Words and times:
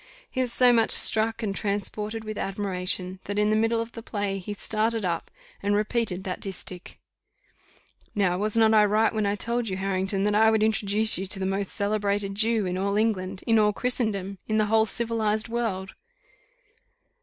He 0.31 0.41
was 0.41 0.51
so 0.51 0.73
much 0.73 0.89
struck 0.89 1.43
and 1.43 1.55
transported 1.55 2.23
with 2.23 2.35
admiration, 2.39 3.19
that 3.25 3.37
in 3.37 3.51
the 3.51 3.55
middle 3.55 3.79
of 3.79 3.91
the 3.91 4.01
play, 4.01 4.39
he 4.39 4.55
started 4.55 5.05
up, 5.05 5.29
and 5.61 5.75
repeated 5.75 6.23
that 6.23 6.39
distich. 6.39 6.95
"Now, 8.15 8.39
was 8.39 8.57
not 8.57 8.73
I 8.73 8.83
right 8.85 9.13
when 9.13 9.27
I 9.27 9.35
told 9.35 9.69
you, 9.69 9.77
Harrington, 9.77 10.23
that 10.23 10.33
I 10.33 10.49
would 10.49 10.63
introduce 10.63 11.19
you 11.19 11.27
to 11.27 11.37
the 11.37 11.45
most 11.45 11.69
celebrated 11.69 12.33
Jew 12.33 12.65
in 12.65 12.79
all 12.79 12.97
England, 12.97 13.43
in 13.45 13.59
all 13.59 13.73
Christendom, 13.73 14.39
in 14.47 14.57
the 14.57 14.65
whole 14.73 14.87
civilized 14.87 15.49
world?" 15.49 15.93